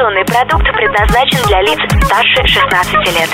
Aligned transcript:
Информационный 0.00 0.24
продукт 0.24 0.64
предназначен 0.72 1.46
для 1.46 1.60
лиц 1.60 1.78
старше 2.06 2.46
16 2.46 2.94
лет. 3.18 3.28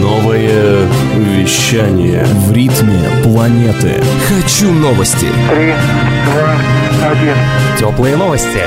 Новое 0.00 0.86
вещание 1.16 2.24
в 2.24 2.52
ритме 2.52 3.02
планеты. 3.24 4.00
Хочу 4.28 4.70
новости. 4.70 5.26
Три, 5.50 5.74
два, 6.26 7.10
один. 7.10 7.34
Теплые 7.76 8.16
новости. 8.16 8.60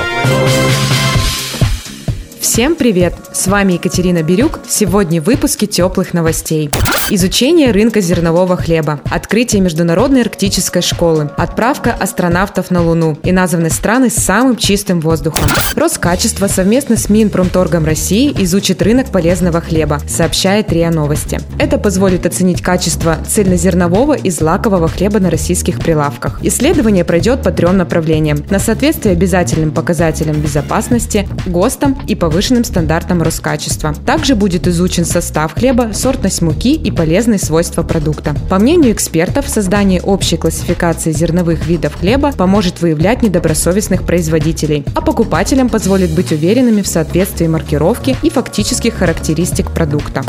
Всем 2.41 2.75
привет! 2.75 3.13
С 3.31 3.47
вами 3.47 3.73
Екатерина 3.73 4.21
Бирюк. 4.21 4.59
Сегодня 4.67 5.21
в 5.21 5.25
выпуске 5.25 5.67
теплых 5.67 6.13
новостей. 6.13 6.69
Изучение 7.09 7.71
рынка 7.71 8.01
зернового 8.01 8.57
хлеба, 8.57 8.99
открытие 9.09 9.61
Международной 9.61 10.23
арктической 10.23 10.81
школы, 10.81 11.31
отправка 11.37 11.93
астронавтов 11.93 12.69
на 12.69 12.83
Луну 12.83 13.17
и 13.23 13.31
названы 13.31 13.69
страны 13.69 14.09
с 14.09 14.15
самым 14.15 14.57
чистым 14.57 14.99
воздухом. 14.99 15.45
Роскачество 15.75 16.47
совместно 16.47 16.97
с 16.97 17.07
Минпромторгом 17.07 17.85
России 17.85 18.35
изучит 18.39 18.81
рынок 18.81 19.09
полезного 19.09 19.61
хлеба, 19.61 20.01
сообщает 20.05 20.73
РИА 20.73 20.91
Новости. 20.91 21.39
Это 21.59 21.77
позволит 21.77 22.25
оценить 22.25 22.61
качество 22.61 23.15
цельнозернового 23.25 24.13
и 24.13 24.29
злакового 24.29 24.89
хлеба 24.89 25.21
на 25.21 25.29
российских 25.29 25.79
прилавках. 25.79 26.43
Исследование 26.43 27.05
пройдет 27.05 27.41
по 27.41 27.51
трем 27.51 27.77
направлениям– 27.77 28.43
на 28.49 28.59
соответствие 28.59 29.13
обязательным 29.13 29.71
показателям 29.71 30.41
безопасности, 30.41 31.25
ГОСТам 31.45 31.97
и 32.05 32.15
повышенным 32.15 32.65
стандартам 32.65 33.21
Роскачества. 33.21 33.95
Также 34.05 34.35
будет 34.35 34.67
изучен 34.67 35.05
состав 35.05 35.53
хлеба, 35.53 35.91
сортность 35.93 36.41
муки 36.41 36.75
и 36.75 36.96
полезные 36.97 37.39
свойства 37.39 37.83
продукта. 37.83 38.35
По 38.49 38.57
мнению 38.59 38.91
экспертов, 38.91 39.47
создание 39.47 40.01
общей 40.01 40.35
классификации 40.35 41.11
зерновых 41.11 41.65
видов 41.67 41.95
хлеба 41.95 42.31
поможет 42.31 42.81
выявлять 42.81 43.21
недобросовестных 43.21 44.03
производителей, 44.03 44.83
а 44.95 45.01
покупателям 45.01 45.69
позволит 45.69 46.13
быть 46.15 46.31
уверенными 46.31 46.81
в 46.81 46.87
соответствии 46.87 47.47
маркировки 47.47 48.17
и 48.23 48.29
фактических 48.29 48.95
характеристик 48.95 49.71
продукта. 49.71 50.23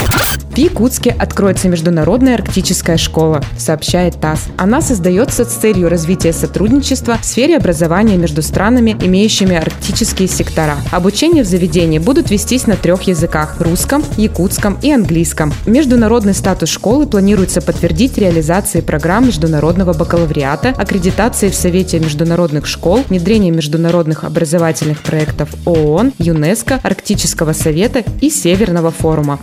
В 0.59 0.61
Якутске 0.61 1.15
откроется 1.17 1.69
Международная 1.69 2.35
арктическая 2.35 2.97
школа, 2.97 3.41
сообщает 3.57 4.21
ТАСС. 4.21 4.49
Она 4.57 4.81
создается 4.81 5.45
с 5.45 5.55
целью 5.55 5.89
развития 5.89 6.33
сотрудничества 6.33 7.17
в 7.23 7.25
сфере 7.25 7.57
образования 7.57 8.17
между 8.17 8.43
странами, 8.43 8.97
имеющими 9.01 9.55
арктические 9.55 10.27
сектора. 10.27 10.79
Обучение 10.91 11.45
в 11.45 11.47
заведении 11.47 12.01
будут 12.01 12.33
вестись 12.33 12.67
на 12.67 12.75
трех 12.75 13.03
языках– 13.03 13.55
русском, 13.61 14.03
якутском 14.17 14.77
и 14.83 14.91
английском. 14.91 15.55
Международный 15.65 16.35
статус 16.35 16.71
школы 16.71 17.07
планируется 17.07 17.61
подтвердить 17.61 18.19
реализацией 18.19 18.83
программ 18.83 19.27
международного 19.27 19.93
бакалавриата, 19.93 20.71
аккредитации 20.71 21.51
в 21.51 21.55
Совете 21.55 22.01
международных 22.01 22.67
школ, 22.67 23.05
внедрение 23.09 23.53
международных 23.53 24.25
образовательных 24.25 25.03
проектов 25.03 25.51
ООН, 25.67 26.15
ЮНЕСКО, 26.19 26.81
Арктического 26.83 27.53
совета 27.53 28.03
и 28.21 28.29
Северного 28.29 28.91
форума. 28.91 29.39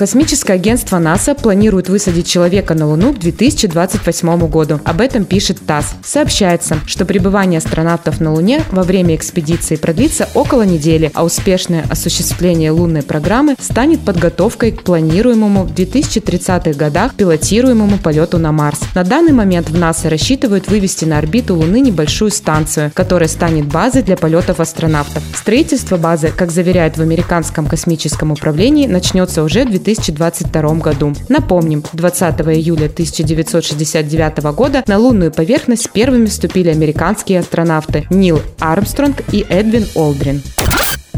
Космическое 0.00 0.54
агентство 0.54 0.98
НАСА 0.98 1.34
планирует 1.34 1.90
высадить 1.90 2.26
человека 2.26 2.72
на 2.72 2.86
Луну 2.86 3.12
к 3.12 3.18
2028 3.18 4.48
году. 4.48 4.80
Об 4.86 5.02
этом 5.02 5.26
пишет 5.26 5.58
ТАСС. 5.66 5.88
Сообщается, 6.02 6.78
что 6.86 7.04
пребывание 7.04 7.58
астронавтов 7.58 8.18
на 8.18 8.32
Луне 8.32 8.62
во 8.70 8.82
время 8.82 9.14
экспедиции 9.14 9.76
продлится 9.76 10.26
около 10.32 10.62
недели, 10.62 11.10
а 11.12 11.22
успешное 11.22 11.84
осуществление 11.90 12.70
лунной 12.70 13.02
программы 13.02 13.56
станет 13.60 14.00
подготовкой 14.00 14.72
к 14.72 14.84
планируемому 14.84 15.64
в 15.64 15.74
2030-х 15.74 16.72
годах 16.78 17.14
пилотируемому 17.16 17.98
полету 17.98 18.38
на 18.38 18.52
Марс. 18.52 18.80
На 18.94 19.04
данный 19.04 19.32
момент 19.32 19.68
в 19.68 19.76
НАСА 19.76 20.08
рассчитывают 20.08 20.66
вывести 20.68 21.04
на 21.04 21.18
орбиту 21.18 21.54
Луны 21.56 21.80
небольшую 21.80 22.30
станцию, 22.30 22.90
которая 22.94 23.28
станет 23.28 23.66
базой 23.66 24.02
для 24.02 24.16
полетов 24.16 24.60
астронавтов. 24.60 25.22
Строительство 25.34 25.98
базы, 25.98 26.32
как 26.34 26.50
заверяют 26.50 26.96
в 26.96 27.02
американском 27.02 27.66
космическом 27.66 28.32
управлении, 28.32 28.86
начнется 28.86 29.42
уже 29.42 29.66
в 29.66 29.70
2022 29.94 30.74
году. 30.74 31.12
Напомним, 31.28 31.82
20 31.92 32.40
июля 32.40 32.86
1969 32.86 34.38
года 34.54 34.84
на 34.86 34.98
лунную 34.98 35.32
поверхность 35.32 35.90
первыми 35.90 36.26
вступили 36.26 36.68
американские 36.70 37.40
астронавты 37.40 38.06
Нил 38.10 38.40
Армстронг 38.58 39.22
и 39.32 39.44
Эдвин 39.48 39.86
Олдрин. 39.94 40.42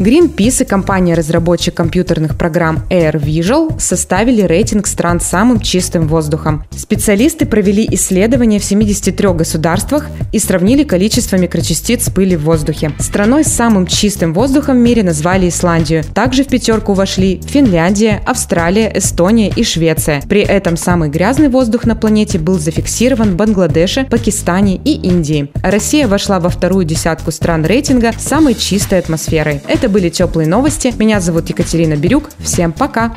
Greenpeace 0.03 0.63
и 0.63 0.65
компания-разработчик 0.65 1.73
компьютерных 1.73 2.37
программ 2.37 2.85
Air 2.89 3.13
Visual 3.23 3.79
составили 3.79 4.41
рейтинг 4.41 4.85
стран 4.85 5.21
с 5.21 5.27
самым 5.27 5.61
чистым 5.61 6.09
воздухом. 6.09 6.65
Специалисты 6.75 7.45
провели 7.45 7.87
исследования 7.91 8.59
в 8.59 8.65
73 8.65 9.29
государствах 9.29 10.07
и 10.33 10.39
сравнили 10.39 10.83
количество 10.83 11.37
микрочастиц 11.37 12.09
пыли 12.09 12.35
в 12.35 12.43
воздухе. 12.43 12.91
Страной 12.99 13.45
с 13.45 13.53
самым 13.53 13.87
чистым 13.87 14.33
воздухом 14.33 14.75
в 14.75 14.81
мире 14.81 15.03
назвали 15.03 15.47
Исландию. 15.47 16.03
Также 16.13 16.43
в 16.43 16.47
пятерку 16.47 16.91
вошли 16.91 17.39
Финляндия, 17.47 18.21
Австралия, 18.25 18.91
Эстония 18.93 19.53
и 19.55 19.63
Швеция. 19.63 20.21
При 20.27 20.41
этом 20.41 20.75
самый 20.75 21.07
грязный 21.07 21.47
воздух 21.47 21.85
на 21.85 21.95
планете 21.95 22.39
был 22.39 22.59
зафиксирован 22.59 23.31
в 23.31 23.35
Бангладеше, 23.37 24.03
Пакистане 24.11 24.81
и 24.83 24.95
Индии. 24.95 25.49
Россия 25.63 26.09
вошла 26.09 26.41
во 26.41 26.49
вторую 26.49 26.83
десятку 26.83 27.31
стран 27.31 27.65
рейтинга 27.65 28.11
с 28.11 28.27
самой 28.27 28.55
чистой 28.55 28.99
атмосферой. 28.99 29.61
Это 29.65 29.92
были 29.93 30.09
теплые 30.09 30.47
новости. 30.47 30.91
Меня 30.97 31.21
зовут 31.21 31.47
Екатерина 31.47 31.95
Бирюк. 31.95 32.31
Всем 32.39 32.73
пока. 32.73 33.15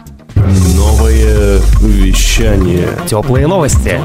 Новое 0.77 1.59
вещание. 1.81 2.91
Теплые 3.09 3.47
новости. 3.47 3.99